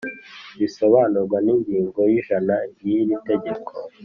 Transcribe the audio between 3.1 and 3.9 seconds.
tegeko